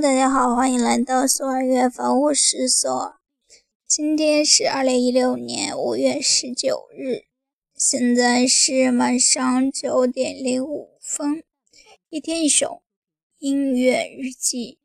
[0.00, 3.16] 大家好，欢迎来到苏二月房，屋实所。
[3.86, 7.24] 今天是二零一六年五月十九日，
[7.76, 11.44] 现在是晚上九点零五分。
[12.08, 12.80] 一天一首
[13.40, 14.79] 音乐日记。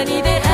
[0.00, 0.49] I need it.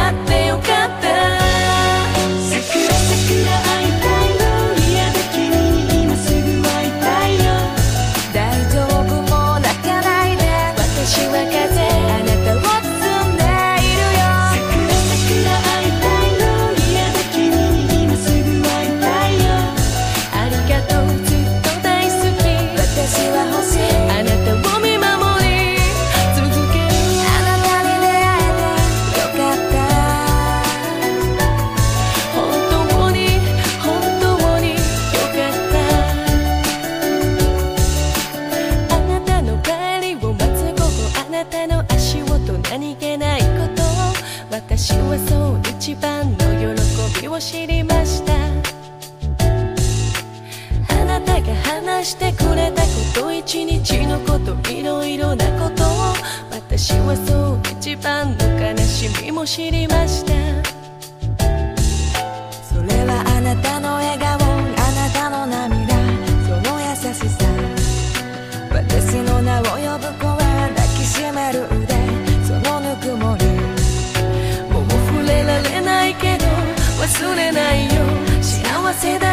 [78.97, 79.26] say that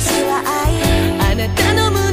[0.00, 1.30] 私は愛。
[1.30, 2.09] あなたの胸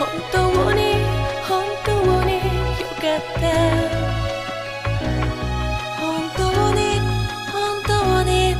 [0.00, 0.94] 本当に
[1.46, 1.92] 本当
[2.24, 2.40] によ
[2.96, 3.42] かった。
[6.00, 6.00] 本
[6.38, 6.40] 当
[6.72, 6.98] に
[7.52, 7.54] 本
[7.86, 7.90] 当
[8.24, 8.56] によ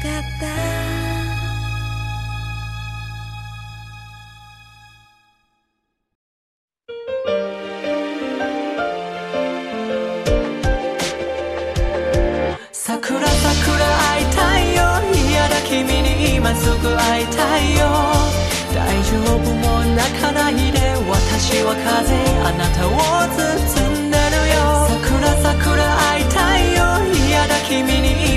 [0.00, 0.89] かった。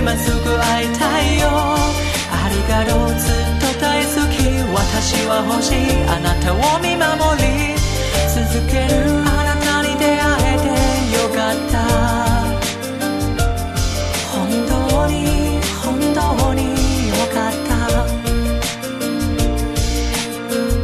[0.03, 1.47] 今すぐ会いたいよ。
[1.47, 4.35] ありがとうずっと大好き。
[4.75, 5.75] 私は欲しい。
[6.09, 7.07] あなたを見守
[7.41, 7.47] り。
[8.27, 8.91] 続ける
[9.21, 10.67] あなたに出会えて
[11.15, 11.87] よかった。
[14.27, 15.15] 本当に
[15.81, 16.59] 本当に
[17.07, 17.71] よかった。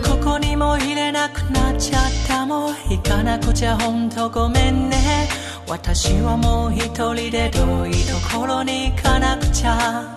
[0.10, 2.46] ここにも入れなくなっちゃった。
[2.46, 3.78] もう行かなくちゃ。
[3.80, 5.28] 本当ごめんね。
[5.70, 10.16] 私はもう一人で遠いところに行かなくちゃ。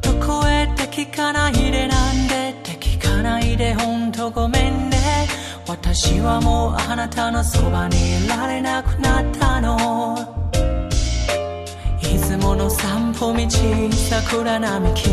[0.00, 4.96] どこへって聞かないでなんでって聞かないで本当ごめんね。
[5.66, 10.16] 私はもうあなたのそばにいられなくなったの。
[12.00, 13.48] いつもの散歩道
[13.92, 15.08] 桜並木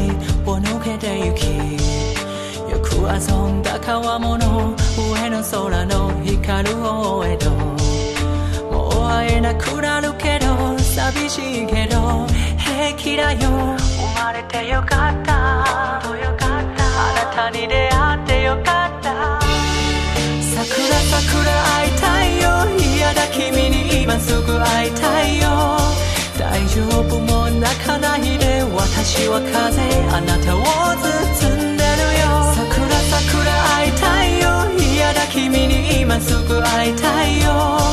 [0.49, 1.57] を抜けてゆき
[2.71, 7.74] よく遊んだ川物上の空の光を終えど
[9.03, 12.25] 会えなくなるけど寂しいけど
[12.57, 13.75] 平気だよ。
[13.77, 15.63] 生まれてよかった。
[16.01, 16.83] 本当よかった。
[16.85, 19.39] あなたに出会ってよかった。
[20.55, 21.43] 桜桜
[21.75, 22.45] 会いたいよ。
[22.97, 25.45] 嫌だ君に今すぐ会いたいよ。
[26.37, 29.51] 大丈夫もう泣かないで私は風
[30.09, 32.25] あなたを包んでるよ。
[32.55, 33.45] 桜桜
[33.77, 34.45] 会いたいよ。
[34.95, 37.51] 嫌だ君に今すぐ会いたいよ。
[37.51, 37.84] あ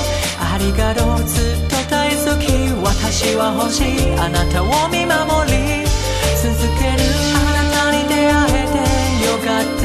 [0.62, 2.46] りがとうずっと大好き
[2.84, 3.84] 私は欲しい
[4.18, 5.18] あなたを見守
[5.50, 5.84] り
[6.38, 7.02] 続ける
[7.34, 8.78] あなたに出会えて
[9.26, 9.84] よかった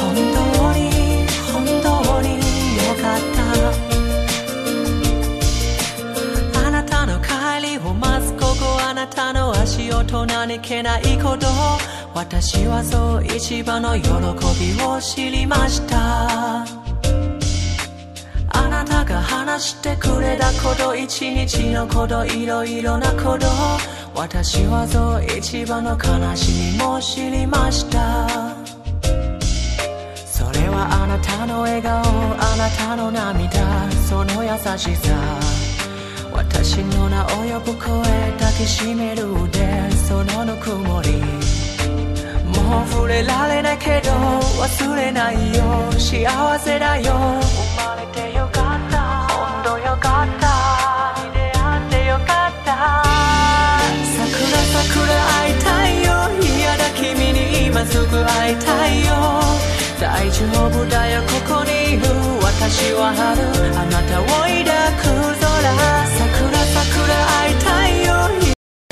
[0.00, 0.38] 本当
[0.74, 0.78] に
[1.52, 1.86] 本当
[2.22, 3.38] によかった。
[6.66, 7.28] あなたの帰
[7.66, 11.46] りを待つここあなたの足音何気ないこと。
[12.14, 14.08] 私はそう一番の喜
[14.58, 16.77] びを知りました。
[19.58, 23.46] してくれたこと一日のこといろいろなこと。
[24.14, 28.28] 私はそう一番の悲しみも知りました。
[30.26, 35.14] それはあなたの笑顔あなたの涙その優しさ。
[36.32, 38.02] 私の名を呼ぶ声
[38.38, 41.10] 抱きしめる腕そのぬくもり。
[42.44, 44.10] もう触れられないけど
[44.60, 47.12] 忘れないよ幸せだよ。
[57.78, 59.14] 今すぐ会いたいよ
[60.00, 60.84] 大丈夫。
[60.90, 62.02] だよここにいる
[62.42, 63.38] 私は春
[63.78, 65.06] あなたを抱く
[65.38, 65.62] 空
[66.18, 66.82] 桜桜
[67.38, 68.10] 会いたいよ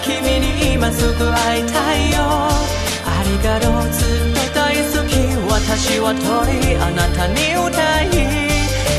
[0.05, 5.19] 君に今すぐ会いたいよありがとうずっと大好き
[5.51, 8.07] 私は鳥あなたに歌い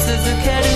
[0.04, 0.67] 続ける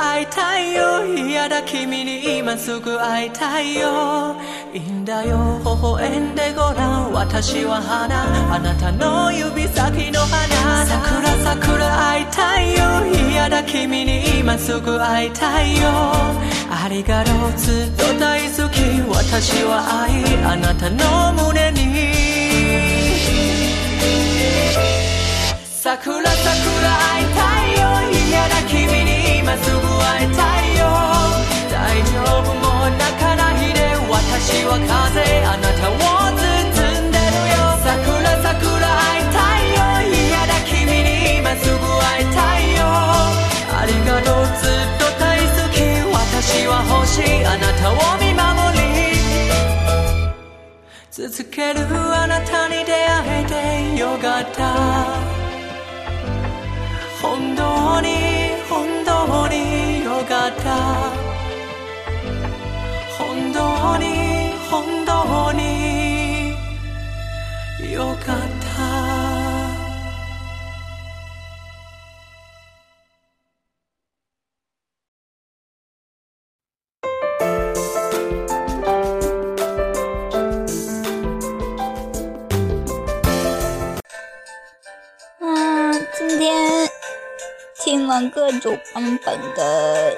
[0.00, 1.04] 会いたいよ。
[1.14, 4.34] 嫌だ君に今すぐ会いたいよ。
[4.72, 5.60] いいんだよ。
[5.62, 7.12] 微笑んでごらん。
[7.12, 8.54] 私は花。
[8.54, 10.86] あなたの指先の花。
[10.86, 12.80] 桜桜会いたいよ。
[13.30, 15.90] 嫌だ君に今すぐ会いたいよ。
[16.70, 17.52] ありがとう。
[17.58, 18.80] ずっと大好き。
[19.06, 20.24] 私は愛。
[20.46, 22.30] あなたの胸に。
[25.82, 27.19] 桜桜会
[30.20, 30.84] すぐ会いたいよ
[31.70, 33.80] 大丈夫もう泣かないで
[34.10, 37.64] 私は風あなたを包んでるよ。
[37.84, 37.88] 桜
[38.42, 38.52] 桜
[38.84, 39.80] 会いたいよ。
[40.12, 42.84] 嫌だ君に今すぐ会いたいよ。
[43.72, 45.76] ありがとうずっと大好き
[46.12, 48.80] 私は欲しいあなたを見守り。
[51.10, 54.60] 続けるあなたに出会えてよかった。
[57.22, 58.19] 本当に
[60.40, 60.48] 本
[63.52, 64.06] 当に
[64.70, 66.54] 本当に
[67.92, 68.59] よかった。
[88.10, 90.12] 听了各种版本的《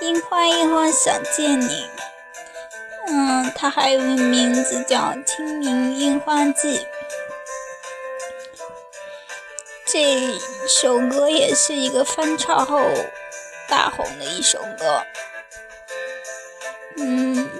[0.00, 1.66] 樱花樱花想见你》，
[3.08, 6.78] 嗯，它还有一个名字叫《清明樱花季》。
[9.84, 12.80] 这首歌也是一个翻唱后
[13.68, 15.02] 大红的一首歌。
[16.96, 17.50] 嗯，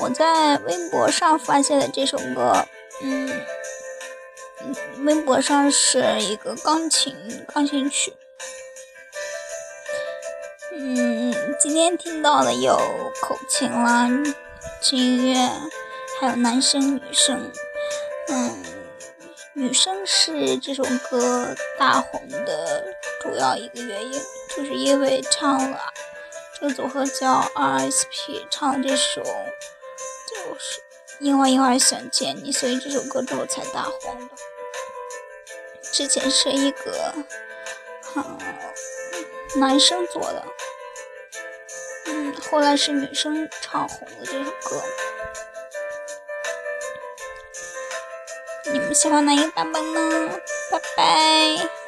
[0.00, 2.66] 我在微博上发现了这首歌，
[3.02, 3.30] 嗯。
[5.04, 7.14] 微博上是一个钢琴
[7.52, 8.12] 钢琴曲，
[10.76, 12.76] 嗯，今天听到的有
[13.22, 14.08] 口琴啦、
[14.82, 15.48] 轻音乐，
[16.20, 17.52] 还有男生女生，
[18.26, 18.62] 嗯，
[19.52, 22.84] 女生是这首歌大红的
[23.22, 24.20] 主要一个原因，
[24.56, 25.78] 就是因为唱了
[26.58, 30.80] 这个组合叫 RSP，唱这首就是
[31.20, 34.34] 因为因为想见你，所以这首歌之后才大红的。
[35.92, 37.14] 之前是一个
[38.16, 38.38] 嗯
[39.56, 40.44] 男生做的，
[42.16, 44.80] 嗯，后来是女生唱红了这首歌。
[48.72, 50.30] 你们喜欢哪一个版本呢？
[50.70, 51.83] 拜拜。